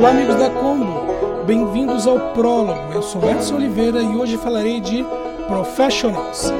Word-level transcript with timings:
Olá, 0.00 0.12
amigos 0.12 0.36
da 0.36 0.48
Combo. 0.48 1.44
Bem-vindos 1.44 2.06
ao 2.06 2.32
Prólogo. 2.32 2.90
Eu 2.94 3.02
sou 3.02 3.22
Edson 3.30 3.56
Oliveira 3.56 4.00
e 4.00 4.16
hoje 4.16 4.38
falarei 4.38 4.80
de 4.80 5.04
Professionals, 5.46 6.50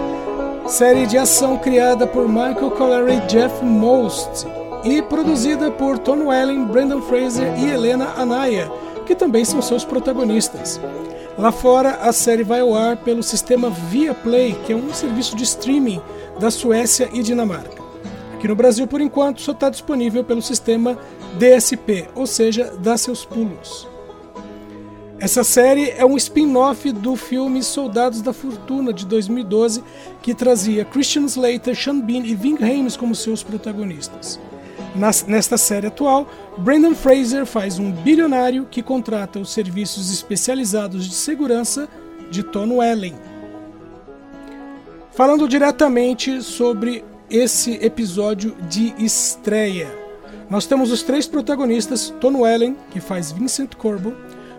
série 0.66 1.06
de 1.06 1.16
ação 1.16 1.56
criada 1.56 2.06
por 2.06 2.28
Michael 2.28 2.70
Collery 2.72 3.14
e 3.14 3.26
Jeff 3.28 3.64
Most 3.64 4.46
e 4.84 5.00
produzida 5.00 5.70
por 5.70 5.96
Tom 5.96 6.26
Welling, 6.26 6.66
Brendan 6.66 7.00
Fraser 7.00 7.58
e 7.58 7.70
Helena 7.70 8.12
Anaya, 8.18 8.70
que 9.06 9.14
também 9.14 9.42
são 9.42 9.62
seus 9.62 9.86
protagonistas. 9.86 10.78
Lá 11.38 11.50
fora, 11.50 11.92
a 11.92 12.12
série 12.12 12.44
vai 12.44 12.60
ao 12.60 12.74
ar 12.74 12.98
pelo 12.98 13.22
sistema 13.22 13.70
Viaplay, 13.70 14.54
que 14.66 14.74
é 14.74 14.76
um 14.76 14.92
serviço 14.92 15.34
de 15.34 15.44
streaming 15.44 16.02
da 16.38 16.50
Suécia 16.50 17.08
e 17.10 17.22
Dinamarca. 17.22 17.80
Aqui 18.34 18.46
no 18.46 18.54
Brasil, 18.54 18.86
por 18.86 19.00
enquanto, 19.00 19.40
só 19.40 19.52
está 19.52 19.70
disponível 19.70 20.22
pelo 20.22 20.42
sistema 20.42 20.98
DSP, 21.38 22.08
ou 22.14 22.26
seja, 22.26 22.72
dá 22.78 22.96
seus 22.96 23.24
pulos. 23.24 23.88
Essa 25.20 25.44
série 25.44 25.90
é 25.90 26.04
um 26.04 26.16
spin-off 26.16 26.90
do 26.92 27.14
filme 27.14 27.62
Soldados 27.62 28.22
da 28.22 28.32
Fortuna 28.32 28.90
de 28.90 29.04
2012, 29.04 29.84
que 30.22 30.34
trazia 30.34 30.82
Christian 30.82 31.26
Slater, 31.26 31.76
Sean 31.76 32.00
Bean 32.00 32.22
e 32.24 32.34
Ving 32.34 32.56
Rhames 32.56 32.96
como 32.96 33.14
seus 33.14 33.42
protagonistas. 33.42 34.40
nesta 35.26 35.58
série 35.58 35.88
atual, 35.88 36.26
Brendan 36.56 36.94
Fraser 36.94 37.44
faz 37.44 37.78
um 37.78 37.92
bilionário 37.92 38.66
que 38.70 38.82
contrata 38.82 39.38
os 39.38 39.52
serviços 39.52 40.10
especializados 40.10 41.06
de 41.06 41.14
segurança 41.14 41.86
de 42.30 42.42
Tom 42.42 42.78
Welling. 42.78 43.16
Falando 45.12 45.46
diretamente 45.46 46.40
sobre 46.40 47.04
esse 47.28 47.72
episódio 47.84 48.56
de 48.70 48.94
estreia. 48.98 49.99
Nós 50.50 50.66
temos 50.66 50.90
os 50.90 51.04
três 51.04 51.28
protagonistas, 51.28 52.12
Tom 52.20 52.40
Welling, 52.40 52.76
que 52.90 52.98
faz 52.98 53.30
Vincent 53.30 53.76
Corbo, 53.76 54.12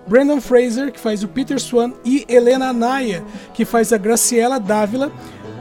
Brandon 0.07 0.39
Fraser, 0.39 0.89
que 0.89 0.99
faz 0.99 1.21
o 1.21 1.27
Peter 1.27 1.59
Swan, 1.59 1.91
e 2.05 2.25
Helena 2.29 2.71
Naya, 2.71 3.21
que 3.53 3.65
faz 3.65 3.91
a 3.91 3.97
Graciela 3.97 4.57
Dávila, 4.57 5.11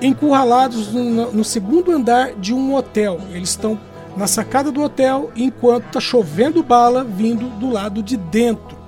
encurralados 0.01 0.93
no, 0.95 1.33
no 1.33 1.45
segundo 1.45 1.91
andar 1.91 2.35
de 2.35 2.55
um 2.55 2.77
hotel. 2.77 3.21
Eles 3.33 3.51
estão 3.51 3.79
na 4.17 4.29
sacada 4.29 4.71
do 4.71 4.83
hotel 4.83 5.33
enquanto 5.35 5.87
está 5.87 6.01
chovendo 6.01 6.63
bala 6.63 7.03
vindo 7.03 7.49
do 7.59 7.69
lado 7.69 8.01
de 8.01 8.17
dentro. 8.17 8.79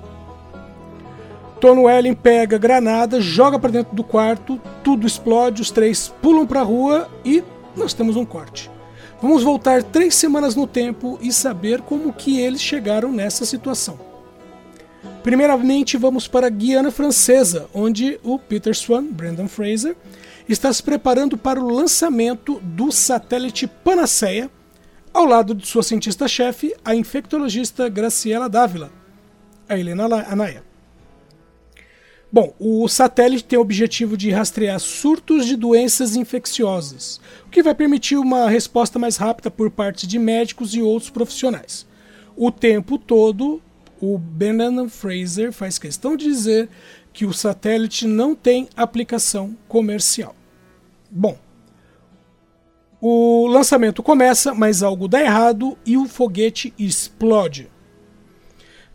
Tom 1.60 1.82
Welling 1.82 2.14
pega 2.14 2.56
granada, 2.56 3.20
joga 3.20 3.58
para 3.58 3.70
dentro 3.70 3.96
do 3.96 4.04
quarto, 4.04 4.60
tudo 4.84 5.06
explode, 5.08 5.60
os 5.60 5.72
três 5.72 6.12
pulam 6.22 6.46
para 6.46 6.60
a 6.60 6.64
rua 6.64 7.08
e 7.24 7.42
nós 7.76 7.92
temos 7.92 8.14
um 8.14 8.24
corte. 8.24 8.70
Vamos 9.22 9.44
voltar 9.44 9.84
três 9.84 10.16
semanas 10.16 10.56
no 10.56 10.66
tempo 10.66 11.16
e 11.22 11.32
saber 11.32 11.80
como 11.82 12.12
que 12.12 12.40
eles 12.40 12.60
chegaram 12.60 13.12
nessa 13.12 13.46
situação. 13.46 13.96
Primeiramente, 15.22 15.96
vamos 15.96 16.26
para 16.26 16.48
a 16.48 16.50
Guiana 16.50 16.90
Francesa, 16.90 17.68
onde 17.72 18.18
o 18.24 18.36
Peter 18.36 18.74
Swan, 18.74 19.04
Brandon 19.04 19.46
Fraser, 19.46 19.94
está 20.48 20.72
se 20.72 20.82
preparando 20.82 21.38
para 21.38 21.60
o 21.60 21.70
lançamento 21.70 22.58
do 22.64 22.90
satélite 22.90 23.68
Panaceia, 23.68 24.50
ao 25.14 25.24
lado 25.24 25.54
de 25.54 25.68
sua 25.68 25.84
cientista-chefe, 25.84 26.74
a 26.84 26.92
infectologista 26.92 27.88
Graciela 27.88 28.48
Dávila, 28.48 28.90
a 29.68 29.78
Helena 29.78 30.04
Anaya. 30.28 30.71
Bom, 32.32 32.54
o 32.58 32.88
satélite 32.88 33.44
tem 33.44 33.58
o 33.58 33.62
objetivo 33.62 34.16
de 34.16 34.30
rastrear 34.30 34.80
surtos 34.80 35.44
de 35.44 35.54
doenças 35.54 36.16
infecciosas, 36.16 37.20
o 37.46 37.50
que 37.50 37.62
vai 37.62 37.74
permitir 37.74 38.16
uma 38.16 38.48
resposta 38.48 38.98
mais 38.98 39.18
rápida 39.18 39.50
por 39.50 39.70
parte 39.70 40.06
de 40.06 40.18
médicos 40.18 40.74
e 40.74 40.80
outros 40.80 41.10
profissionais. 41.10 41.86
O 42.34 42.50
tempo 42.50 42.96
todo, 42.96 43.60
o 44.00 44.16
Brennan 44.16 44.88
Fraser 44.88 45.52
faz 45.52 45.78
questão 45.78 46.16
de 46.16 46.24
dizer 46.24 46.70
que 47.12 47.26
o 47.26 47.34
satélite 47.34 48.06
não 48.06 48.34
tem 48.34 48.66
aplicação 48.74 49.54
comercial. 49.68 50.34
Bom, 51.10 51.36
o 52.98 53.46
lançamento 53.46 54.02
começa, 54.02 54.54
mas 54.54 54.82
algo 54.82 55.06
dá 55.06 55.20
errado 55.20 55.76
e 55.84 55.98
o 55.98 56.06
foguete 56.06 56.72
explode. 56.78 57.70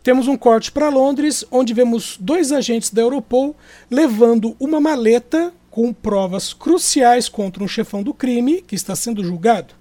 Temos 0.02 0.28
um 0.28 0.36
corte 0.36 0.70
para 0.70 0.88
Londres, 0.88 1.44
onde 1.50 1.74
vemos 1.74 2.16
dois 2.20 2.52
agentes 2.52 2.90
da 2.90 3.02
Europol 3.02 3.54
levando 3.90 4.56
uma 4.58 4.80
maleta 4.80 5.52
com 5.70 5.92
provas 5.92 6.52
cruciais 6.52 7.28
contra 7.28 7.62
um 7.62 7.68
chefão 7.68 8.02
do 8.02 8.14
crime 8.14 8.62
que 8.62 8.74
está 8.74 8.96
sendo 8.96 9.22
julgado. 9.24 9.74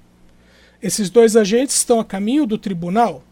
Esses 0.82 1.10
dois 1.10 1.36
agentes 1.36 1.76
estão 1.76 2.00
a 2.00 2.06
caminho 2.06 2.46
do 2.46 2.58
tribunal. 2.58 3.24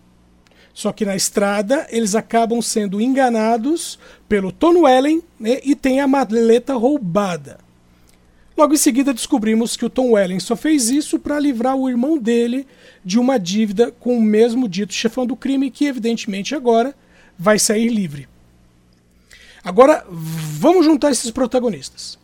Só 0.73 0.91
que 0.91 1.05
na 1.05 1.15
estrada 1.15 1.87
eles 1.89 2.15
acabam 2.15 2.61
sendo 2.61 2.99
enganados 2.99 3.97
pelo 4.27 4.51
Tom 4.51 4.81
Welling 4.81 5.21
né, 5.39 5.59
e 5.63 5.75
têm 5.75 6.01
a 6.01 6.07
maleta 6.07 6.73
roubada. 6.75 7.64
Logo 8.57 8.73
em 8.73 8.77
seguida 8.77 9.13
descobrimos 9.13 9.75
que 9.75 9.83
o 9.83 9.89
Tom 9.89 10.11
Welling 10.11 10.39
só 10.39 10.55
fez 10.55 10.89
isso 10.89 11.19
para 11.19 11.39
livrar 11.39 11.75
o 11.75 11.89
irmão 11.89 12.17
dele 12.17 12.65
de 13.03 13.19
uma 13.19 13.37
dívida 13.37 13.91
com 13.91 14.17
o 14.17 14.21
mesmo 14.21 14.69
dito 14.69 14.93
chefão 14.93 15.25
do 15.25 15.35
crime, 15.35 15.69
que 15.69 15.85
evidentemente 15.85 16.55
agora 16.55 16.95
vai 17.37 17.59
sair 17.59 17.89
livre. 17.89 18.29
Agora 19.61 20.05
vamos 20.09 20.85
juntar 20.85 21.11
esses 21.11 21.31
protagonistas. 21.31 22.17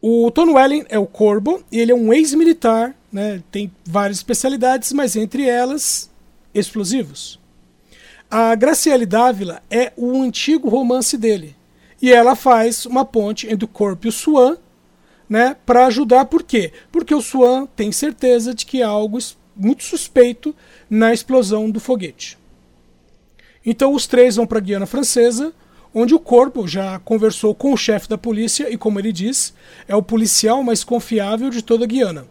O 0.00 0.30
Tom 0.30 0.54
Welling 0.54 0.84
é 0.88 0.98
o 0.98 1.06
Corbo, 1.06 1.62
ele 1.70 1.92
é 1.92 1.94
um 1.94 2.12
ex-militar, 2.12 2.94
né, 3.12 3.42
tem 3.50 3.70
várias 3.84 4.18
especialidades, 4.18 4.92
mas 4.92 5.14
entre 5.14 5.48
elas, 5.48 6.10
explosivos. 6.52 7.38
A 8.30 8.54
Graciele 8.54 9.06
Dávila 9.06 9.62
é 9.70 9.92
o 9.96 10.20
antigo 10.20 10.68
romance 10.68 11.16
dele, 11.16 11.54
e 12.02 12.12
ela 12.12 12.34
faz 12.34 12.86
uma 12.86 13.04
ponte 13.04 13.46
entre 13.46 13.64
o 13.64 13.68
Corpo 13.68 14.06
e 14.06 14.08
o 14.08 14.12
Swan, 14.12 14.56
né, 15.28 15.56
para 15.66 15.86
ajudar. 15.86 16.26
Por 16.26 16.42
quê? 16.42 16.72
Porque 16.90 17.14
o 17.14 17.22
Swan 17.22 17.66
tem 17.74 17.92
certeza 17.92 18.54
de 18.54 18.64
que 18.64 18.82
há 18.82 18.88
algo 18.88 19.18
muito 19.54 19.84
suspeito 19.84 20.54
na 20.88 21.12
explosão 21.12 21.70
do 21.70 21.80
foguete. 21.80 22.38
Então 23.64 23.94
os 23.94 24.06
três 24.06 24.36
vão 24.36 24.46
para 24.46 24.58
a 24.58 24.60
Guiana 24.60 24.86
Francesa, 24.86 25.52
onde 25.92 26.14
o 26.14 26.20
corpo 26.20 26.68
já 26.68 26.98
conversou 27.00 27.54
com 27.54 27.72
o 27.72 27.76
chefe 27.76 28.08
da 28.08 28.18
polícia 28.18 28.70
e, 28.70 28.76
como 28.76 28.98
ele 28.98 29.12
diz, 29.12 29.54
é 29.88 29.96
o 29.96 30.02
policial 30.02 30.62
mais 30.62 30.84
confiável 30.84 31.50
de 31.50 31.62
toda 31.62 31.84
a 31.84 31.88
Guiana. 31.88 32.26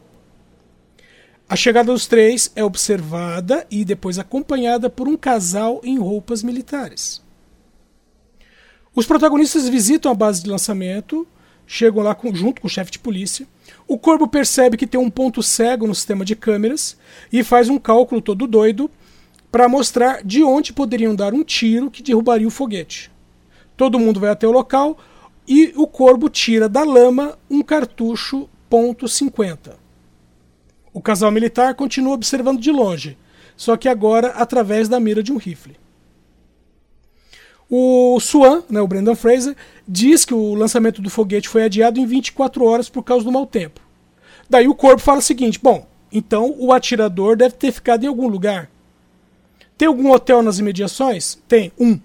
A 1.47 1.55
chegada 1.55 1.91
dos 1.91 2.07
três 2.07 2.51
é 2.55 2.63
observada 2.63 3.67
e 3.69 3.83
depois 3.83 4.17
acompanhada 4.17 4.89
por 4.89 5.07
um 5.07 5.17
casal 5.17 5.81
em 5.83 5.97
roupas 5.97 6.41
militares. 6.41 7.21
Os 8.95 9.05
protagonistas 9.05 9.67
visitam 9.67 10.11
a 10.11 10.15
base 10.15 10.41
de 10.41 10.49
lançamento 10.49 11.27
chegam 11.67 12.03
lá 12.03 12.13
com, 12.13 12.33
junto 12.33 12.61
com 12.61 12.67
o 12.67 12.69
chefe 12.69 12.91
de 12.91 12.99
polícia. 12.99 13.47
O 13.87 13.97
corpo 13.97 14.27
percebe 14.27 14.77
que 14.77 14.87
tem 14.87 14.99
um 14.99 15.09
ponto 15.09 15.43
cego 15.43 15.87
no 15.87 15.95
sistema 15.95 16.25
de 16.25 16.35
câmeras 16.35 16.97
e 17.31 17.43
faz 17.43 17.69
um 17.69 17.77
cálculo 17.77 18.21
todo 18.21 18.47
doido 18.47 18.89
para 19.51 19.69
mostrar 19.69 20.23
de 20.23 20.43
onde 20.43 20.73
poderiam 20.73 21.15
dar 21.15 21.33
um 21.33 21.43
tiro 21.43 21.89
que 21.89 22.03
derrubaria 22.03 22.47
o 22.47 22.51
foguete. 22.51 23.11
Todo 23.77 23.99
mundo 23.99 24.19
vai 24.19 24.29
até 24.29 24.47
o 24.47 24.51
local 24.51 24.97
e 25.47 25.73
o 25.75 25.87
corvo 25.87 26.29
tira 26.29 26.67
da 26.67 26.83
lama 26.83 27.37
um 27.49 27.61
cartucho 27.61 28.49
.50. 28.69 29.75
O 30.91 31.01
casal 31.01 31.31
militar 31.31 31.75
continua 31.75 32.13
observando 32.13 32.59
de 32.59 32.71
longe, 32.71 33.17
só 33.55 33.77
que 33.77 33.87
agora 33.87 34.29
através 34.29 34.89
da 34.89 34.99
mira 34.99 35.23
de 35.23 35.31
um 35.31 35.37
rifle. 35.37 35.77
O 37.69 38.19
Swan, 38.19 38.63
né, 38.69 38.79
o 38.79 38.87
Brendan 38.87 39.15
Fraser, 39.15 39.55
diz 39.87 40.23
que 40.23 40.33
o 40.33 40.53
lançamento 40.53 41.01
do 41.01 41.09
foguete 41.09 41.49
foi 41.49 41.63
adiado 41.63 41.99
em 41.99 42.05
24 42.05 42.63
horas 42.63 42.89
por 42.89 43.03
causa 43.03 43.25
do 43.25 43.31
mau 43.31 43.45
tempo. 43.45 43.81
Daí 44.49 44.67
o 44.67 44.75
corpo 44.75 45.01
fala 45.01 45.19
o 45.19 45.23
seguinte: 45.23 45.59
bom, 45.61 45.87
então 46.11 46.55
o 46.57 46.71
atirador 46.71 47.35
deve 47.35 47.55
ter 47.55 47.71
ficado 47.71 48.03
em 48.03 48.07
algum 48.07 48.27
lugar. 48.27 48.69
Tem 49.77 49.87
algum 49.87 50.11
hotel 50.11 50.41
nas 50.41 50.59
imediações? 50.59 51.37
Tem, 51.47 51.71
um. 51.77 51.99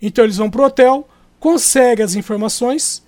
Então 0.00 0.24
eles 0.24 0.36
vão 0.36 0.50
para 0.50 0.62
o 0.62 0.64
hotel, 0.64 1.08
conseguem 1.38 2.04
as 2.04 2.14
informações 2.14 3.02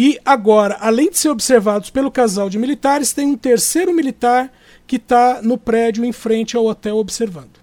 E 0.00 0.16
agora, 0.24 0.76
além 0.80 1.10
de 1.10 1.18
ser 1.18 1.28
observados 1.28 1.90
pelo 1.90 2.08
casal 2.08 2.48
de 2.48 2.56
militares, 2.56 3.12
tem 3.12 3.26
um 3.26 3.36
terceiro 3.36 3.92
militar 3.92 4.52
que 4.86 4.94
está 4.94 5.42
no 5.42 5.58
prédio 5.58 6.04
em 6.04 6.12
frente 6.12 6.56
ao 6.56 6.66
hotel 6.66 6.98
observando. 6.98 7.58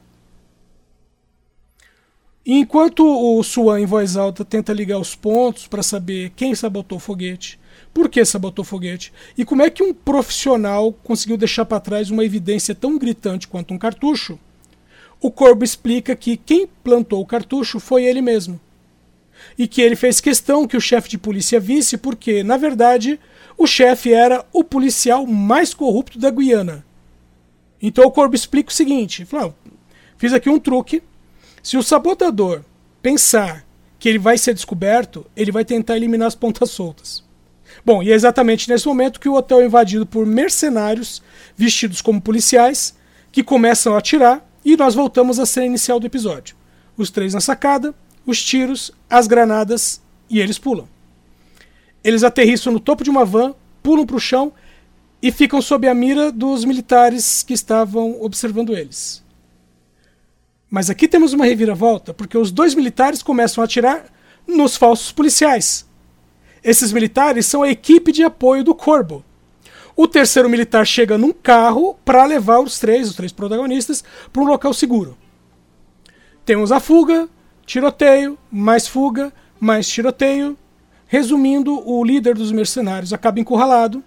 Enquanto 2.46 3.04
o 3.04 3.42
Swan, 3.42 3.80
em 3.80 3.86
voz 3.88 4.16
alta, 4.16 4.46
tenta 4.46 4.72
ligar 4.72 5.00
os 5.00 5.16
pontos 5.16 5.66
para 5.66 5.82
saber 5.82 6.32
quem 6.36 6.54
sabotou 6.54 6.98
o 6.98 7.02
foguete, 7.02 7.60
por 7.92 8.08
que 8.08 8.24
sabotou 8.24 8.62
o 8.62 8.68
foguete 8.68 9.12
e 9.36 9.44
como 9.44 9.64
é 9.64 9.70
que 9.70 9.82
um 9.82 9.94
profissional 9.94 10.94
conseguiu 10.94 11.38
deixar 11.38 11.66
para 11.66 11.80
trás 11.80 12.12
uma 12.12 12.24
evidência 12.24 12.76
tão 12.76 13.00
gritante 13.00 13.48
quanto 13.48 13.74
um 13.74 13.80
cartucho, 13.80 14.38
o 15.20 15.32
Corbo 15.32 15.64
explica 15.64 16.16
que 16.16 16.38
quem 16.38 16.68
plantou 16.84 17.20
o 17.20 17.26
cartucho 17.26 17.80
foi 17.80 18.04
ele 18.04 18.22
mesmo. 18.22 18.60
E 19.58 19.68
que 19.68 19.82
ele 19.82 19.96
fez 19.96 20.22
questão 20.22 20.68
que 20.68 20.78
o 20.78 20.82
chefe 20.82 21.10
de 21.10 21.18
polícia 21.18 21.60
visse, 21.60 21.98
porque, 21.98 22.44
na 22.44 22.58
verdade, 22.58 23.20
o 23.58 23.66
chefe 23.66 24.14
era 24.14 24.46
o 24.54 24.64
policial 24.64 25.26
mais 25.26 25.74
corrupto 25.74 26.20
da 26.20 26.30
Guiana. 26.30 26.86
Então 27.82 28.06
o 28.06 28.12
Corbo 28.12 28.36
explica 28.36 28.70
o 28.70 28.74
seguinte: 28.74 29.26
falou, 29.26 29.56
fiz 30.18 30.32
aqui 30.32 30.50
um 30.50 30.60
truque. 30.60 31.02
Se 31.66 31.78
o 31.78 31.82
sabotador 31.82 32.62
pensar 33.02 33.66
que 33.98 34.08
ele 34.08 34.20
vai 34.20 34.38
ser 34.38 34.54
descoberto, 34.54 35.26
ele 35.36 35.52
vai 35.52 35.66
tentar 35.66 35.96
eliminar 35.96 36.28
as 36.28 36.36
pontas 36.36 36.70
soltas. 36.70 37.24
Bom, 37.84 38.04
e 38.04 38.12
é 38.12 38.14
exatamente 38.14 38.70
nesse 38.70 38.86
momento 38.86 39.20
que 39.20 39.28
o 39.28 39.34
hotel 39.34 39.62
é 39.62 39.66
invadido 39.66 40.06
por 40.06 40.28
mercenários 40.28 41.24
vestidos 41.58 42.04
como 42.04 42.22
policiais 42.22 42.94
que 43.32 43.42
começam 43.42 43.96
a 43.96 43.98
atirar 43.98 44.48
e 44.64 44.78
nós 44.78 44.94
voltamos 44.94 45.40
à 45.40 45.46
cena 45.48 45.66
inicial 45.66 46.00
do 46.00 46.06
episódio. 46.06 46.56
Os 46.96 47.10
três 47.10 47.34
na 47.34 47.42
sacada, 47.42 47.96
os 48.28 48.44
tiros, 48.44 48.92
as 49.10 49.26
granadas 49.26 50.00
e 50.30 50.40
eles 50.40 50.60
pulam. 50.60 50.88
Eles 52.04 52.24
aterrissam 52.24 52.74
no 52.74 52.80
topo 52.80 53.04
de 53.04 53.10
uma 53.10 53.26
van, 53.26 53.56
pulam 53.82 54.06
para 54.06 54.18
o 54.18 54.20
chão 54.20 54.54
e 55.20 55.32
ficam 55.32 55.60
sob 55.64 55.88
a 55.88 55.96
mira 55.96 56.32
dos 56.32 56.64
militares 56.64 57.42
que 57.42 57.56
estavam 57.56 58.22
observando 58.22 58.78
eles. 58.78 59.25
Mas 60.70 60.90
aqui 60.90 61.08
temos 61.08 61.34
uma 61.34 61.46
reviravolta, 61.46 62.14
porque 62.14 62.38
os 62.38 62.52
dois 62.52 62.76
militares 62.76 63.24
começam 63.24 63.62
a 63.62 63.66
atirar 63.66 64.06
nos 64.48 64.76
falsos 64.76 65.12
policiais. 65.12 65.86
Esses 66.64 66.92
militares 66.92 67.46
são 67.46 67.64
a 67.64 67.70
equipe 67.70 68.12
de 68.12 68.24
apoio 68.24 68.64
do 68.64 68.74
Corbo, 68.74 69.24
o 69.98 70.10
terceiro 70.10 70.50
militar 70.50 70.86
chega 70.86 71.18
num 71.18 71.32
carro 71.32 71.98
para 72.04 72.26
levar 72.26 72.60
os 72.60 72.78
três, 72.78 73.08
os 73.08 73.16
três 73.16 73.32
protagonistas, 73.32 74.04
para 74.32 74.42
um 74.42 74.46
local 74.46 74.74
seguro. 74.74 75.18
Temos 76.44 76.70
a 76.72 76.82
fuga, 76.82 77.30
tiroteio, 77.66 78.38
mais 78.52 78.88
fuga, 78.88 79.32
mais 79.58 79.88
tiroteio. 79.88 80.58
Resumindo, 81.08 81.82
o 81.90 82.04
líder 82.04 82.36
dos 82.36 82.52
mercenários 82.52 83.14
acaba 83.14 83.40
encurralado, 83.40 84.04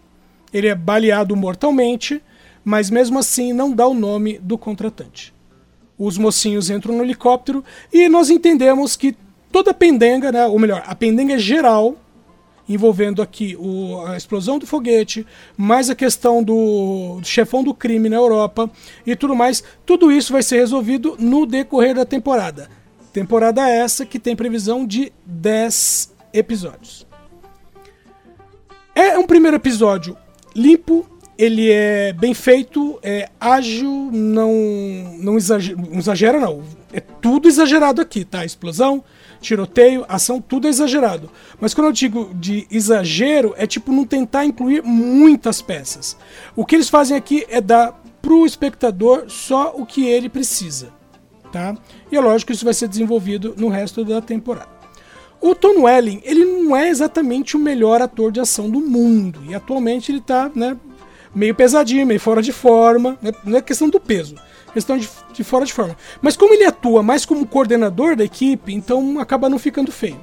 ele 0.52 0.68
é 0.68 0.74
baleado 0.74 1.34
mortalmente, 1.34 2.22
mas 2.62 2.90
mesmo 2.90 3.18
assim 3.18 3.54
não 3.54 3.72
dá 3.72 3.86
o 3.86 3.94
nome 3.94 4.38
do 4.38 4.58
contratante. 4.58 5.32
Os 5.98 6.16
mocinhos 6.16 6.70
entram 6.70 6.96
no 6.96 7.02
helicóptero 7.02 7.64
e 7.92 8.08
nós 8.08 8.30
entendemos 8.30 8.96
que 8.96 9.16
toda 9.50 9.72
a 9.72 9.74
pendenga, 9.74 10.30
né, 10.30 10.46
ou 10.46 10.58
melhor, 10.58 10.82
a 10.86 10.94
pendenga 10.94 11.38
geral 11.38 11.96
envolvendo 12.68 13.22
aqui 13.22 13.56
o, 13.58 14.04
a 14.06 14.16
explosão 14.16 14.58
do 14.58 14.66
foguete, 14.66 15.26
mais 15.56 15.88
a 15.88 15.94
questão 15.94 16.42
do, 16.42 17.18
do, 17.18 17.26
chefão 17.26 17.64
do 17.64 17.72
crime 17.72 18.08
na 18.08 18.16
Europa 18.16 18.70
e 19.06 19.16
tudo 19.16 19.34
mais. 19.34 19.64
Tudo 19.86 20.12
isso 20.12 20.32
vai 20.32 20.42
ser 20.42 20.58
resolvido 20.58 21.16
no 21.18 21.46
decorrer 21.46 21.94
da 21.94 22.04
temporada. 22.04 22.68
Temporada 23.12 23.68
essa 23.68 24.04
que 24.04 24.18
tem 24.18 24.36
previsão 24.36 24.86
de 24.86 25.10
10 25.24 26.14
episódios. 26.32 27.06
É 28.94 29.18
um 29.18 29.26
primeiro 29.26 29.56
episódio 29.56 30.16
limpo, 30.54 31.06
ele 31.38 31.70
é 31.70 32.12
bem 32.12 32.34
feito, 32.34 32.98
é 33.00 33.28
ágil, 33.40 34.10
não, 34.12 34.52
não 35.20 35.36
exagera, 35.36 35.80
não 35.80 35.98
exagera 35.98 36.40
não. 36.40 36.64
É 36.92 36.98
tudo 36.98 37.46
exagerado 37.46 38.00
aqui, 38.00 38.24
tá? 38.24 38.44
Explosão, 38.44 39.04
tiroteio, 39.40 40.04
ação, 40.08 40.40
tudo 40.40 40.66
é 40.66 40.70
exagerado. 40.70 41.30
Mas 41.60 41.72
quando 41.72 41.86
eu 41.86 41.92
digo 41.92 42.34
de 42.34 42.66
exagero, 42.70 43.54
é 43.56 43.68
tipo 43.68 43.92
não 43.92 44.04
tentar 44.04 44.44
incluir 44.44 44.82
muitas 44.82 45.62
peças. 45.62 46.16
O 46.56 46.66
que 46.66 46.74
eles 46.74 46.88
fazem 46.88 47.16
aqui 47.16 47.46
é 47.48 47.60
dar 47.60 47.92
pro 48.20 48.44
espectador 48.44 49.26
só 49.28 49.72
o 49.76 49.86
que 49.86 50.04
ele 50.06 50.28
precisa, 50.28 50.88
tá? 51.52 51.76
E 52.10 52.16
é 52.16 52.20
lógico 52.20 52.48
que 52.48 52.56
isso 52.56 52.64
vai 52.64 52.74
ser 52.74 52.88
desenvolvido 52.88 53.54
no 53.56 53.68
resto 53.68 54.04
da 54.04 54.20
temporada. 54.20 54.76
O 55.40 55.54
Tom 55.54 55.82
Welling, 55.82 56.20
ele 56.24 56.44
não 56.44 56.76
é 56.76 56.88
exatamente 56.88 57.56
o 57.56 57.60
melhor 57.60 58.02
ator 58.02 58.32
de 58.32 58.40
ação 58.40 58.68
do 58.68 58.80
mundo. 58.80 59.40
E 59.48 59.54
atualmente 59.54 60.10
ele 60.10 60.20
tá, 60.20 60.50
né, 60.52 60.76
meio 61.38 61.54
pesadinho, 61.54 62.06
meio 62.06 62.20
fora 62.20 62.42
de 62.42 62.52
forma. 62.52 63.16
Né, 63.22 63.32
não 63.44 63.58
é 63.58 63.62
questão 63.62 63.88
do 63.88 64.00
peso 64.00 64.34
questão 64.72 64.98
de, 64.98 65.08
de 65.32 65.42
fora 65.42 65.64
de 65.64 65.72
forma. 65.72 65.96
Mas 66.20 66.36
como 66.36 66.54
ele 66.54 66.64
atua 66.64 67.02
mais 67.02 67.24
como 67.24 67.46
coordenador 67.46 68.14
da 68.14 68.22
equipe, 68.24 68.72
então 68.72 69.18
acaba 69.18 69.48
não 69.48 69.58
ficando 69.58 69.90
feio. 69.90 70.22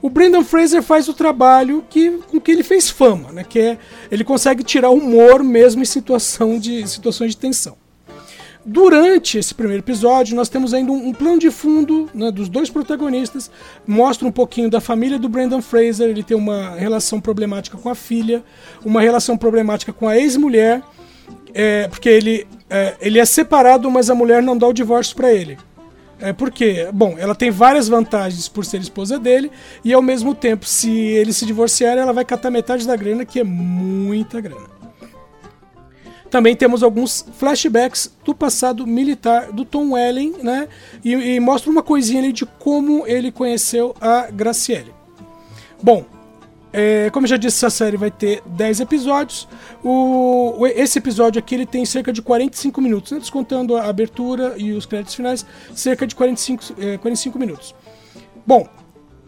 O 0.00 0.10
Brendan 0.10 0.44
Fraser 0.44 0.82
faz 0.82 1.08
o 1.08 1.14
trabalho 1.14 1.84
que, 1.88 2.10
com 2.30 2.40
que 2.40 2.50
ele 2.50 2.62
fez 2.62 2.90
fama, 2.90 3.32
né? 3.32 3.42
Que 3.42 3.58
é 3.58 3.78
ele 4.10 4.22
consegue 4.22 4.62
tirar 4.62 4.90
humor 4.90 5.42
mesmo 5.42 5.82
em 5.82 5.86
situação 5.86 6.58
de 6.58 6.86
situações 6.86 7.30
de 7.30 7.38
tensão. 7.38 7.76
Durante 8.66 9.38
esse 9.38 9.54
primeiro 9.54 9.82
episódio, 9.82 10.34
nós 10.34 10.48
temos 10.48 10.72
ainda 10.72 10.90
um, 10.90 11.08
um 11.08 11.12
plano 11.12 11.38
de 11.38 11.50
fundo 11.50 12.08
né, 12.14 12.30
dos 12.30 12.48
dois 12.48 12.70
protagonistas, 12.70 13.50
mostra 13.86 14.26
um 14.26 14.32
pouquinho 14.32 14.70
da 14.70 14.80
família 14.80 15.18
do 15.18 15.28
Brendan 15.28 15.60
Fraser. 15.60 16.08
Ele 16.08 16.22
tem 16.22 16.36
uma 16.36 16.70
relação 16.70 17.20
problemática 17.20 17.76
com 17.76 17.90
a 17.90 17.94
filha, 17.94 18.42
uma 18.84 19.02
relação 19.02 19.36
problemática 19.36 19.92
com 19.92 20.08
a 20.08 20.16
ex-mulher 20.16 20.82
é, 21.54 21.86
porque 21.86 22.08
ele 22.08 22.46
é, 22.68 22.96
ele 23.00 23.20
é 23.20 23.24
separado, 23.24 23.88
mas 23.88 24.10
a 24.10 24.14
mulher 24.14 24.42
não 24.42 24.58
dá 24.58 24.66
o 24.66 24.72
divórcio 24.72 25.14
para 25.14 25.32
ele. 25.32 25.56
É 26.18 26.32
porque, 26.32 26.88
bom, 26.92 27.14
ela 27.18 27.34
tem 27.34 27.50
várias 27.50 27.88
vantagens 27.88 28.48
por 28.48 28.64
ser 28.64 28.80
esposa 28.80 29.18
dele, 29.18 29.50
e 29.84 29.92
ao 29.92 30.02
mesmo 30.02 30.34
tempo, 30.34 30.66
se 30.66 30.90
ele 30.90 31.32
se 31.32 31.46
divorciar, 31.46 31.96
ela 31.96 32.12
vai 32.12 32.24
catar 32.24 32.50
metade 32.50 32.86
da 32.86 32.96
grana, 32.96 33.24
que 33.24 33.40
é 33.40 33.44
muita 33.44 34.40
grana. 34.40 34.66
Também 36.34 36.56
temos 36.56 36.82
alguns 36.82 37.24
flashbacks 37.38 38.12
do 38.24 38.34
passado 38.34 38.84
militar 38.84 39.52
do 39.52 39.64
Tom 39.64 39.92
Welling, 39.92 40.34
né? 40.42 40.66
E, 41.04 41.12
e 41.12 41.38
mostra 41.38 41.70
uma 41.70 41.80
coisinha 41.80 42.20
ali 42.20 42.32
de 42.32 42.44
como 42.44 43.06
ele 43.06 43.30
conheceu 43.30 43.94
a 44.00 44.32
Graciele. 44.32 44.92
Bom, 45.80 46.04
é, 46.72 47.08
como 47.10 47.24
eu 47.24 47.28
já 47.28 47.36
disse, 47.36 47.64
essa 47.64 47.70
série 47.70 47.96
vai 47.96 48.10
ter 48.10 48.42
10 48.46 48.80
episódios. 48.80 49.46
O, 49.84 50.66
esse 50.74 50.98
episódio 50.98 51.38
aqui 51.38 51.54
ele 51.54 51.66
tem 51.66 51.86
cerca 51.86 52.12
de 52.12 52.20
45 52.20 52.80
minutos, 52.80 53.12
né? 53.12 53.20
descontando 53.20 53.76
a 53.76 53.84
abertura 53.84 54.54
e 54.56 54.72
os 54.72 54.86
créditos 54.86 55.14
finais, 55.14 55.46
cerca 55.72 56.04
de 56.04 56.16
45, 56.16 56.64
é, 56.80 56.98
45 56.98 57.38
minutos. 57.38 57.72
Bom, 58.44 58.68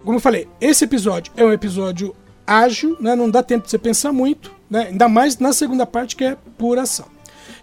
como 0.05 0.17
eu 0.17 0.21
falei, 0.21 0.49
esse 0.61 0.83
episódio 0.83 1.33
é 1.37 1.45
um 1.45 1.53
episódio 1.53 2.17
ágil, 2.47 2.97
né? 3.01 3.15
não 3.15 3.31
dá 3.31 3.43
tempo 3.43 3.65
de 3.65 3.71
você 3.71 3.79
pensar 3.79 4.13
muito, 4.13 4.53
né? 4.71 4.89
ainda 4.89 5.09
mais 5.09 5.39
na 5.39 5.53
segunda 5.53 5.85
parte 5.87 6.17
que 6.17 6.25
é 6.25 6.37
pura 6.57 6.83
ação. 6.83 7.07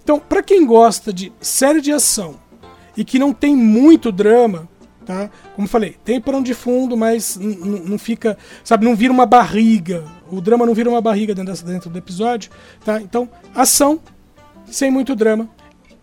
Então, 0.03 0.19
para 0.19 0.43
quem 0.43 0.65
gosta 0.65 1.13
de 1.13 1.31
série 1.39 1.81
de 1.81 1.91
ação 1.91 2.35
e 2.95 3.05
que 3.05 3.17
não 3.17 3.31
tem 3.31 3.55
muito 3.55 4.11
drama, 4.11 4.67
tá? 5.05 5.29
Como 5.55 5.67
falei, 5.67 5.95
tem 6.03 6.19
pano 6.19 6.43
de 6.43 6.53
fundo, 6.53 6.97
mas 6.97 7.37
não 7.37 7.97
fica, 7.97 8.37
sabe, 8.63 8.85
não 8.85 8.95
vira 8.95 9.13
uma 9.13 9.25
barriga. 9.25 10.03
O 10.29 10.41
drama 10.41 10.65
não 10.65 10.73
vira 10.73 10.89
uma 10.89 11.01
barriga 11.01 11.33
dentro, 11.33 11.53
dentro 11.65 11.89
do 11.89 11.97
episódio, 11.97 12.51
tá? 12.83 13.01
Então, 13.01 13.29
ação 13.55 13.99
sem 14.65 14.91
muito 14.91 15.15
drama. 15.15 15.49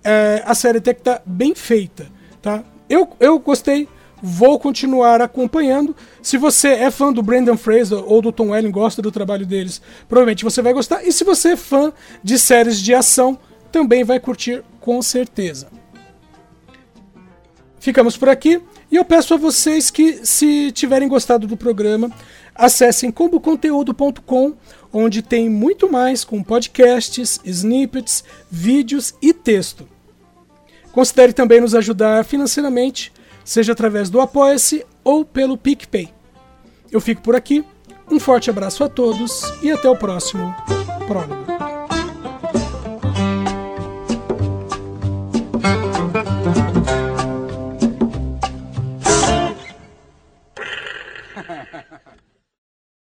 É, 0.03 0.43
a 0.47 0.55
série 0.55 0.79
até 0.79 0.95
que 0.95 1.03
tá 1.03 1.21
bem 1.27 1.55
feita, 1.55 2.07
tá? 2.41 2.65
Eu, 2.89 3.09
eu 3.21 3.39
gostei, 3.39 3.89
vou 4.23 4.59
continuar 4.59 5.21
acompanhando. 5.21 5.95
Se 6.23 6.37
você 6.37 6.69
é 6.69 6.91
fã 6.91 7.13
do 7.13 7.23
Brandon 7.23 7.57
Fraser 7.57 7.99
ou 7.99 8.21
do 8.21 8.33
Tom 8.33 8.51
Welling, 8.51 8.71
gosta 8.71 9.01
do 9.01 9.11
trabalho 9.11 9.47
deles, 9.47 9.81
provavelmente 10.09 10.45
você 10.45 10.61
vai 10.63 10.73
gostar. 10.73 11.05
E 11.05 11.13
se 11.13 11.25
você 11.25 11.51
é 11.51 11.57
fã 11.57 11.93
de 12.23 12.39
séries 12.39 12.81
de 12.81 12.95
ação, 12.95 13.39
também 13.71 14.05
vai 14.05 14.21
curtir 14.21 14.63
com 14.81 15.01
certeza. 15.03 15.69
Ficamos 17.79 18.17
por 18.17 18.29
aqui. 18.29 18.61
E 18.91 18.97
eu 18.97 19.05
peço 19.05 19.35
a 19.35 19.37
vocês 19.37 19.91
que, 19.91 20.27
se 20.27 20.73
tiverem 20.73 21.09
gostado 21.09 21.47
do 21.47 21.57
programa, 21.57 22.11
acessem 22.55 23.11
comboconteúdo.com, 23.11 24.53
onde 24.93 25.23
tem 25.23 25.49
muito 25.49 25.91
mais 25.91 26.25
com 26.25 26.43
podcasts, 26.43 27.41
snippets, 27.45 28.25
vídeos 28.51 29.15
e 29.23 29.33
texto. 29.33 29.89
Considere 30.93 31.33
também 31.33 31.61
nos 31.61 31.75
ajudar 31.75 32.25
financeiramente, 32.25 33.13
seja 33.51 33.73
através 33.73 34.09
do 34.09 34.21
Apoia-se 34.21 34.87
ou 35.03 35.25
pelo 35.25 35.59
PicPay. 35.59 36.15
Eu 36.89 37.01
fico 37.01 37.21
por 37.21 37.35
aqui, 37.35 37.65
um 38.09 38.21
forte 38.21 38.49
abraço 38.49 38.85
a 38.85 38.89
todos 38.89 39.43
e 39.61 39.73
até 39.73 39.91
o 39.91 39.97
próximo 39.97 40.55
prólogo. 41.09 41.35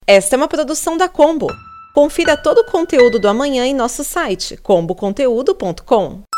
Esta 0.06 0.36
é 0.36 0.38
uma 0.38 0.48
produção 0.48 0.96
da 0.96 1.06
Combo. 1.06 1.48
Confira 1.94 2.34
todo 2.34 2.60
o 2.60 2.64
conteúdo 2.64 3.18
do 3.18 3.28
amanhã 3.28 3.66
em 3.66 3.74
nosso 3.74 4.02
site 4.02 4.56
comboconteúdo.com. 4.56 6.29